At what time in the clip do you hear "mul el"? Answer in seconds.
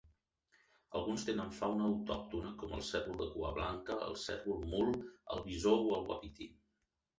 4.75-5.47